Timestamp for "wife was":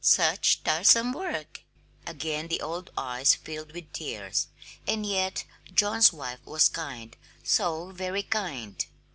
6.11-6.69